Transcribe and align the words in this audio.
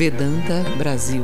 Vedanta 0.00 0.62
Brasil. 0.78 1.22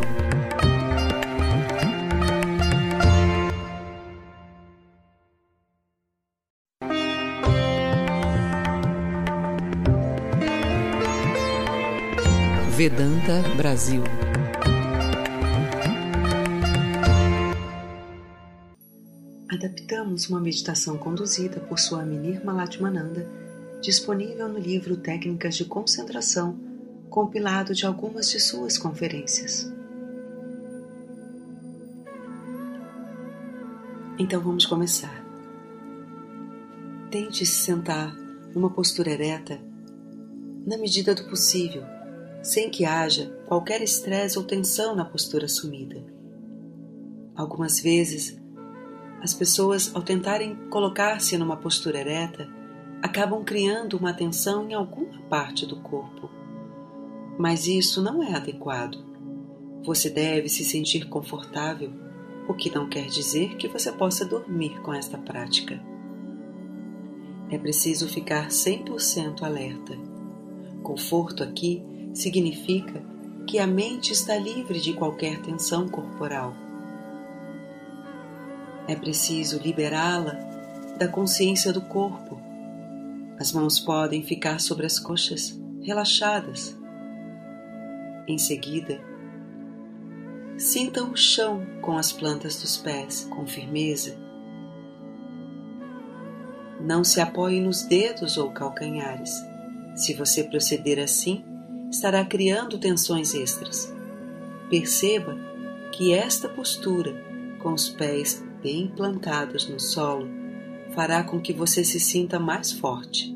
Vedanta 12.77 13.33
Brasil. 13.57 14.03
Adaptamos 19.49 20.29
uma 20.29 20.39
meditação 20.39 20.99
conduzida 20.99 21.61
por 21.61 21.79
Swami 21.79 22.19
Nirmalatmananda, 22.19 23.27
disponível 23.81 24.51
no 24.51 24.59
livro 24.59 24.99
Técnicas 24.99 25.57
de 25.57 25.65
Concentração, 25.65 26.66
compilado 27.09 27.75
de 27.75 27.87
algumas 27.87 28.31
de 28.31 28.41
suas 28.41 28.77
conferências. 28.77 29.73
Então 34.19 34.41
vamos 34.41 34.65
começar. 34.65 35.25
Tente 37.11 37.45
se 37.45 37.65
sentar 37.65 38.17
numa 38.55 38.71
postura 38.71 39.11
ereta, 39.11 39.61
na 40.67 40.79
medida 40.79 41.15
do 41.15 41.25
possível, 41.29 41.83
sem 42.43 42.71
que 42.71 42.85
haja 42.85 43.31
qualquer 43.47 43.83
estresse 43.83 44.39
ou 44.39 44.45
tensão 44.45 44.97
na 44.97 45.05
postura 45.05 45.45
assumida. 45.45 46.03
Algumas 47.35 47.81
vezes, 47.81 48.41
as 49.23 49.35
pessoas, 49.35 49.95
ao 49.95 50.03
tentarem 50.03 50.57
colocar-se 50.71 51.37
numa 51.37 51.57
postura 51.57 51.99
ereta, 51.99 52.49
acabam 53.03 53.45
criando 53.45 53.99
uma 53.99 54.15
tensão 54.15 54.69
em 54.69 54.75
alguma 54.75 55.21
parte 55.29 55.67
do 55.67 55.77
corpo. 55.77 56.31
Mas 57.39 57.67
isso 57.67 58.03
não 58.03 58.23
é 58.23 58.35
adequado. 58.35 59.05
Você 59.85 60.11
deve 60.11 60.49
se 60.49 60.65
sentir 60.65 61.09
confortável, 61.09 61.93
o 62.49 62.55
que 62.55 62.75
não 62.75 62.89
quer 62.89 63.07
dizer 63.07 63.57
que 63.57 63.69
você 63.69 63.91
possa 63.93 64.25
dormir 64.25 64.81
com 64.83 64.95
esta 64.95 65.19
prática. 65.19 65.81
É 67.51 67.59
preciso 67.59 68.09
ficar 68.09 68.49
100% 68.49 69.43
alerta. 69.43 69.97
Conforto 70.83 71.43
aqui 71.43 71.83
significa 72.15 73.03
que 73.47 73.59
a 73.59 73.67
mente 73.67 74.13
está 74.13 74.37
livre 74.37 74.81
de 74.81 74.93
qualquer 74.93 75.41
tensão 75.43 75.89
corporal 75.89 76.55
é 78.89 78.95
preciso 78.95 79.59
liberá-la 79.59 80.35
da 80.97 81.09
consciência 81.09 81.73
do 81.73 81.81
corpo. 81.81 82.41
As 83.39 83.53
mãos 83.53 83.81
podem 83.81 84.23
ficar 84.23 84.61
sobre 84.61 84.87
as 84.87 84.99
coxas, 84.99 85.61
relaxadas. 85.83 86.77
Em 88.29 88.39
seguida, 88.39 89.01
sinta 90.59 91.05
o 91.05 91.17
chão 91.17 91.65
com 91.81 91.97
as 91.97 92.11
plantas 92.11 92.61
dos 92.61 92.77
pés, 92.77 93.25
com 93.31 93.47
firmeza. 93.47 94.17
Não 96.81 97.05
se 97.05 97.21
apoie 97.21 97.61
nos 97.61 97.83
dedos 97.83 98.37
ou 98.37 98.51
calcanhares. 98.51 99.31
Se 99.95 100.13
você 100.13 100.43
proceder 100.43 100.99
assim, 100.99 101.45
estará 101.89 102.25
criando 102.25 102.79
tensões 102.79 103.33
extras. 103.33 103.95
Perceba 104.69 105.37
que 105.93 106.13
esta 106.13 106.49
postura, 106.49 107.15
com 107.61 107.73
os 107.73 107.89
pés 107.89 108.45
bem 108.61 108.89
plantados 108.89 109.69
no 109.69 109.79
solo 109.79 110.29
fará 110.95 111.23
com 111.23 111.41
que 111.41 111.53
você 111.53 111.85
se 111.85 112.01
sinta 112.01 112.41
mais 112.41 112.73
forte. 112.73 113.36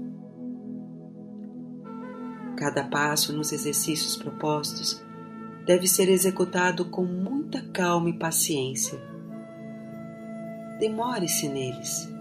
Cada 2.61 2.85
passo 2.85 3.33
nos 3.33 3.53
exercícios 3.53 4.19
propostos 4.19 5.03
deve 5.65 5.89
ser 5.89 6.11
executado 6.11 6.85
com 6.85 7.07
muita 7.07 7.63
calma 7.73 8.11
e 8.11 8.13
paciência. 8.13 9.01
Demore-se 10.79 11.49
neles. 11.49 12.13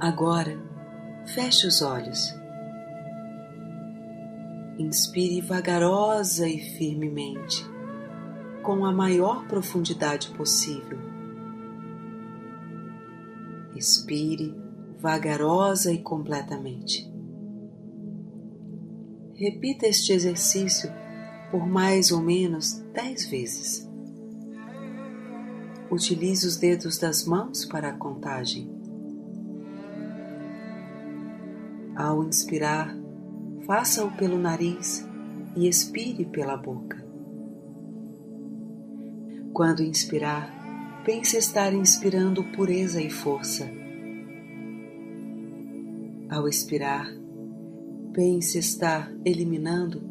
Agora, 0.00 0.58
feche 1.26 1.66
os 1.66 1.82
olhos. 1.82 2.34
Inspire 4.78 5.42
vagarosa 5.42 6.48
e 6.48 6.60
firmemente 6.78 7.62
com 8.62 8.86
a 8.86 8.92
maior 8.92 9.46
profundidade 9.46 10.30
possível. 10.30 10.98
Expire 13.76 14.63
vagarosa 15.04 15.92
e 15.92 15.98
completamente. 15.98 17.12
Repita 19.34 19.86
este 19.86 20.14
exercício 20.14 20.90
por 21.50 21.66
mais 21.66 22.10
ou 22.10 22.22
menos 22.22 22.82
dez 22.94 23.26
vezes. 23.26 23.86
Utilize 25.90 26.46
os 26.46 26.56
dedos 26.56 26.96
das 26.96 27.26
mãos 27.26 27.66
para 27.66 27.90
a 27.90 27.92
contagem. 27.92 28.66
Ao 31.94 32.24
inspirar, 32.24 32.96
faça-o 33.66 34.10
pelo 34.12 34.38
nariz 34.38 35.06
e 35.54 35.68
expire 35.68 36.24
pela 36.24 36.56
boca. 36.56 37.04
Quando 39.52 39.82
inspirar, 39.82 41.02
pense 41.04 41.36
estar 41.36 41.74
inspirando 41.74 42.42
pureza 42.56 43.02
e 43.02 43.10
força. 43.10 43.83
Ao 46.34 46.48
expirar, 46.48 47.06
pense 48.12 48.58
estar 48.58 49.08
eliminando 49.24 50.02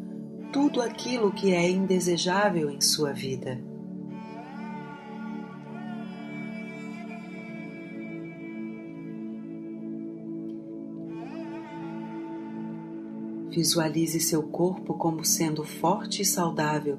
tudo 0.54 0.80
aquilo 0.80 1.30
que 1.30 1.52
é 1.52 1.68
indesejável 1.68 2.70
em 2.70 2.80
sua 2.80 3.12
vida. 3.12 3.62
Visualize 13.50 14.18
seu 14.18 14.44
corpo 14.44 14.94
como 14.94 15.22
sendo 15.26 15.62
forte 15.62 16.22
e 16.22 16.24
saudável 16.24 16.98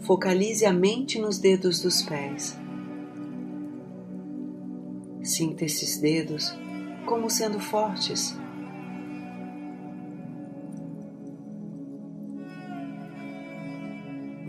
Focalize 0.00 0.64
a 0.64 0.72
mente 0.72 1.16
nos 1.20 1.38
dedos 1.38 1.80
dos 1.80 2.02
pés. 2.02 2.65
Sinta 5.26 5.64
esses 5.64 5.98
dedos 5.98 6.54
como 7.04 7.28
sendo 7.28 7.58
fortes. 7.58 8.38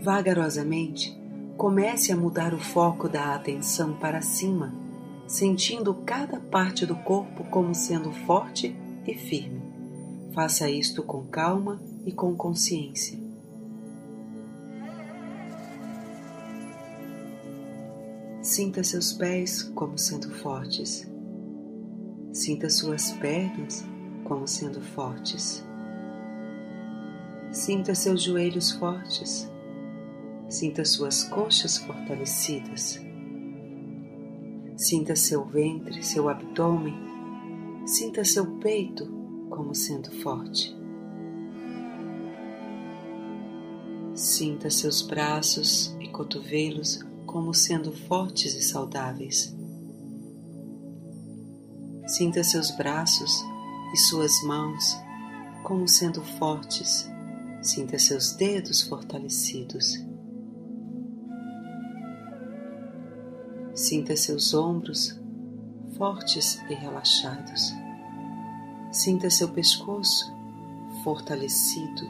Vagarosamente, 0.00 1.20
comece 1.56 2.12
a 2.12 2.16
mudar 2.16 2.54
o 2.54 2.60
foco 2.60 3.08
da 3.08 3.34
atenção 3.34 3.94
para 3.94 4.22
cima, 4.22 4.72
sentindo 5.26 5.92
cada 6.06 6.38
parte 6.38 6.86
do 6.86 6.94
corpo 6.94 7.42
como 7.50 7.74
sendo 7.74 8.12
forte 8.12 8.74
e 9.04 9.14
firme. 9.14 9.60
Faça 10.32 10.70
isto 10.70 11.02
com 11.02 11.26
calma 11.26 11.82
e 12.06 12.12
com 12.12 12.36
consciência. 12.36 13.27
Sinta 18.48 18.82
seus 18.82 19.12
pés 19.12 19.62
como 19.74 19.98
sendo 19.98 20.30
fortes. 20.36 21.06
Sinta 22.32 22.70
suas 22.70 23.12
pernas 23.12 23.84
como 24.24 24.48
sendo 24.48 24.80
fortes. 24.80 25.62
Sinta 27.52 27.94
seus 27.94 28.24
joelhos 28.24 28.70
fortes. 28.72 29.52
Sinta 30.48 30.82
suas 30.86 31.24
coxas 31.24 31.76
fortalecidas. 31.76 32.98
Sinta 34.78 35.14
seu 35.14 35.44
ventre, 35.44 36.02
seu 36.02 36.30
abdômen. 36.30 36.96
Sinta 37.84 38.24
seu 38.24 38.46
peito 38.60 39.04
como 39.50 39.74
sendo 39.74 40.10
forte. 40.22 40.74
Sinta 44.14 44.70
seus 44.70 45.02
braços 45.02 45.94
e 46.00 46.08
cotovelos 46.08 47.06
como 47.28 47.52
sendo 47.52 47.92
fortes 47.92 48.54
e 48.54 48.62
saudáveis. 48.62 49.54
Sinta 52.06 52.42
seus 52.42 52.70
braços 52.70 53.44
e 53.92 53.96
suas 53.98 54.42
mãos 54.42 54.96
como 55.62 55.86
sendo 55.86 56.22
fortes. 56.22 57.06
Sinta 57.62 57.98
seus 57.98 58.32
dedos 58.32 58.80
fortalecidos. 58.80 60.02
Sinta 63.74 64.16
seus 64.16 64.54
ombros 64.54 65.20
fortes 65.98 66.58
e 66.70 66.74
relaxados. 66.74 67.74
Sinta 68.90 69.28
seu 69.28 69.50
pescoço 69.50 70.32
fortalecido. 71.04 72.08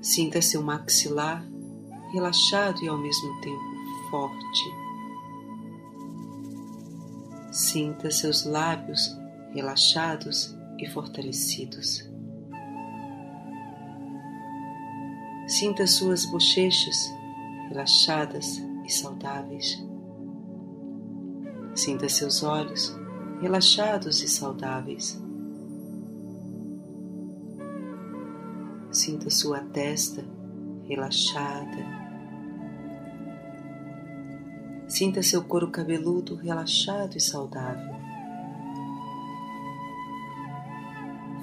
Sinta 0.00 0.40
seu 0.40 0.62
maxilar 0.62 1.44
relaxado 2.12 2.82
e 2.82 2.88
ao 2.88 2.98
mesmo 2.98 3.40
tempo 3.40 3.78
forte. 4.10 4.74
Sinta 7.52 8.10
seus 8.10 8.44
lábios 8.44 9.16
relaxados 9.52 10.56
e 10.78 10.88
fortalecidos. 10.88 12.08
Sinta 15.46 15.86
suas 15.86 16.24
bochechas 16.26 17.10
relaxadas 17.68 18.58
e 18.84 18.90
saudáveis. 18.90 19.82
Sinta 21.74 22.08
seus 22.08 22.42
olhos 22.42 22.94
relaxados 23.40 24.22
e 24.22 24.28
saudáveis. 24.28 25.20
Sinta 28.90 29.30
sua 29.30 29.60
testa 29.60 30.37
relaxada. 30.88 31.98
Sinta 34.88 35.22
seu 35.22 35.44
couro 35.44 35.70
cabeludo 35.70 36.34
relaxado 36.34 37.16
e 37.16 37.20
saudável. 37.20 37.94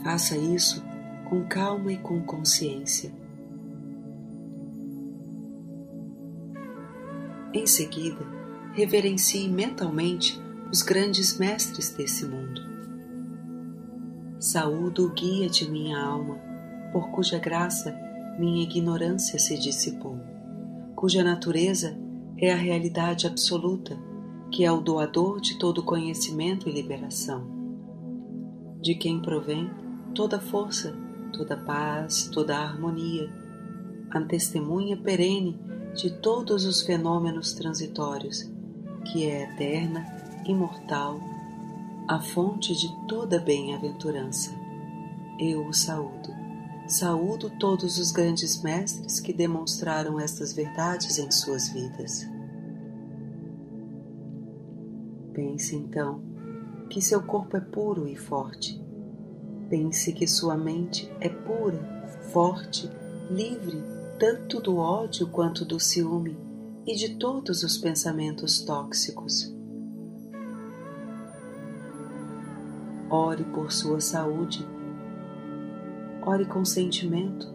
Faça 0.04 0.36
isso 0.36 0.84
com 1.30 1.46
calma 1.46 1.92
e 1.92 1.98
com 1.98 2.22
consciência. 2.22 3.14
Em 7.54 7.66
seguida, 7.66 8.26
reverencie 8.74 9.48
mentalmente 9.48 10.42
os 10.72 10.82
grandes 10.82 11.38
mestres 11.38 11.92
desse 11.92 12.26
mundo. 12.26 12.62
Saúdo 14.40 15.06
o 15.06 15.14
guia 15.14 15.50
de 15.50 15.70
minha 15.70 15.98
alma, 15.98 16.38
por 16.92 17.10
cuja 17.12 17.40
graça 17.40 18.05
minha 18.38 18.64
ignorância 18.64 19.40
se 19.40 19.58
dissipou, 19.58 20.20
cuja 20.96 21.24
natureza 21.24 21.98
é 22.38 22.52
a 22.52 22.58
realidade 22.58 23.28
absoluta, 23.28 23.98
que 24.52 24.64
é 24.64 24.72
o 24.72 24.82
doador 24.82 25.40
de 25.40 25.58
todo 25.58 25.84
conhecimento 25.84 26.68
e 26.68 26.72
liberação, 26.72 27.46
de 28.82 28.96
quem 28.96 29.22
provém 29.22 29.70
toda 30.14 30.40
força, 30.40 30.96
toda 31.32 31.58
paz, 31.58 32.30
toda 32.32 32.58
harmonia, 32.58 33.30
a 34.12 34.22
testemunha 34.22 34.96
perene 34.96 35.60
de 35.94 36.10
todos 36.10 36.66
os 36.66 36.82
fenômenos 36.82 37.54
transitórios, 37.54 38.50
que 39.06 39.26
é 39.26 39.44
eterna, 39.44 40.06
imortal, 40.46 41.20
a 42.08 42.20
fonte 42.20 42.76
de 42.76 42.90
toda 43.08 43.40
bem-aventurança. 43.40 44.54
Eu 45.40 45.68
o 45.68 45.74
saúdo. 45.74 46.45
Saúdo 46.88 47.50
todos 47.60 47.98
os 47.98 48.12
grandes 48.12 48.62
mestres 48.62 49.20
que 49.20 49.34
demonstraram 49.34 50.20
estas 50.20 50.54
verdades 50.54 51.18
em 51.18 51.32
suas 51.32 51.70
vidas. 51.70 52.28
Pense 55.34 55.76
então 55.76 56.22
que 56.90 57.02
seu 57.02 57.24
corpo 57.24 57.58
é 57.58 57.60
puro 57.60 58.08
e 58.08 58.16
forte. 58.16 58.80
Pense 59.70 60.14
que 60.14 60.28
sua 60.28 60.56
mente 60.56 61.12
é 61.20 61.28
pura, 61.28 62.08
forte, 62.32 62.90
livre 63.32 63.96
tanto 64.20 64.62
do 64.62 64.78
ódio 64.78 65.28
quanto 65.28 65.66
do 65.66 65.80
ciúme 65.80 66.38
e 66.86 66.96
de 66.96 67.16
todos 67.16 67.64
os 67.64 67.78
pensamentos 67.78 68.62
tóxicos. 68.62 69.54
Ore 73.10 73.44
por 73.46 73.72
sua 73.72 74.00
saúde. 74.00 74.75
Ore 76.28 76.46
com 76.46 76.66
sentimento. 76.66 77.54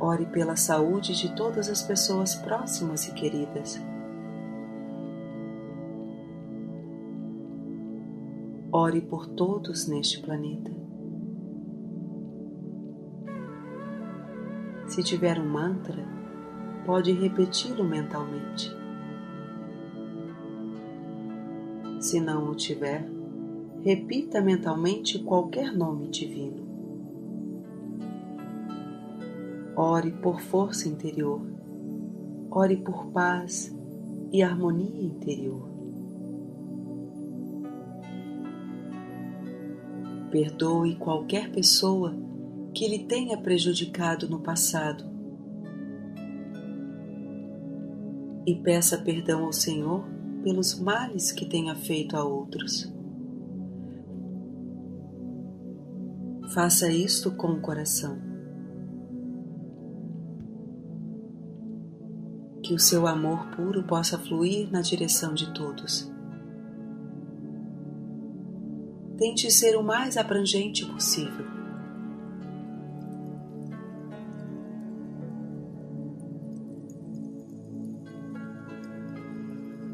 Ore 0.00 0.24
pela 0.26 0.56
saúde 0.56 1.14
de 1.14 1.36
todas 1.36 1.68
as 1.68 1.82
pessoas 1.82 2.34
próximas 2.36 3.06
e 3.06 3.12
queridas. 3.12 3.78
Ore 8.72 9.02
por 9.02 9.26
todos 9.26 9.86
neste 9.86 10.22
planeta. 10.22 10.70
Se 14.86 15.02
tiver 15.02 15.38
um 15.38 15.48
mantra, 15.50 16.02
pode 16.86 17.12
repeti-lo 17.12 17.84
mentalmente. 17.84 18.74
Se 22.00 22.18
não 22.20 22.50
o 22.50 22.54
tiver, 22.54 23.15
repita 23.86 24.40
mentalmente 24.40 25.16
qualquer 25.20 25.72
nome 25.72 26.08
divino. 26.08 26.66
Ore 29.76 30.10
por 30.10 30.40
força 30.40 30.88
interior, 30.88 31.40
ore 32.50 32.78
por 32.78 33.06
paz 33.12 33.72
e 34.32 34.42
harmonia 34.42 35.04
interior. 35.04 35.68
Perdoe 40.32 40.96
qualquer 40.96 41.52
pessoa 41.52 42.12
que 42.74 42.88
lhe 42.88 43.04
tenha 43.04 43.38
prejudicado 43.38 44.28
no 44.28 44.40
passado 44.40 45.04
e 48.44 48.52
peça 48.56 48.98
perdão 48.98 49.44
ao 49.44 49.52
Senhor 49.52 50.04
pelos 50.42 50.76
males 50.76 51.30
que 51.30 51.46
tenha 51.46 51.76
feito 51.76 52.16
a 52.16 52.24
outros. 52.24 52.95
Faça 56.56 56.90
isto 56.90 57.30
com 57.32 57.48
o 57.48 57.60
coração. 57.60 58.18
Que 62.62 62.72
o 62.72 62.78
seu 62.78 63.06
amor 63.06 63.48
puro 63.48 63.82
possa 63.82 64.18
fluir 64.18 64.72
na 64.72 64.80
direção 64.80 65.34
de 65.34 65.52
todos. 65.52 66.10
Tente 69.18 69.50
ser 69.50 69.76
o 69.76 69.82
mais 69.82 70.16
abrangente 70.16 70.86
possível. 70.86 71.44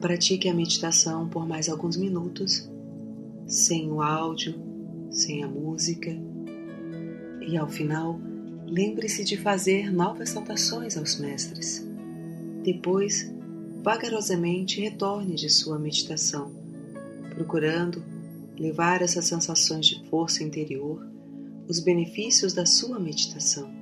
Pratique 0.00 0.48
a 0.48 0.54
meditação 0.54 1.28
por 1.28 1.44
mais 1.44 1.68
alguns 1.68 1.96
minutos, 1.96 2.70
sem 3.48 3.90
o 3.90 4.00
áudio, 4.00 4.54
sem 5.10 5.42
a 5.42 5.48
música, 5.48 6.30
e 7.46 7.56
ao 7.56 7.68
final, 7.68 8.20
lembre-se 8.66 9.24
de 9.24 9.36
fazer 9.36 9.92
novas 9.92 10.30
saudações 10.30 10.96
aos 10.96 11.18
mestres. 11.18 11.86
Depois, 12.62 13.30
vagarosamente 13.82 14.80
retorne 14.80 15.34
de 15.34 15.48
sua 15.50 15.78
meditação, 15.78 16.52
procurando 17.30 18.02
levar 18.58 19.02
essas 19.02 19.24
sensações 19.24 19.86
de 19.86 20.08
força 20.08 20.44
interior, 20.44 21.04
os 21.68 21.80
benefícios 21.80 22.52
da 22.52 22.64
sua 22.64 22.98
meditação. 22.98 23.81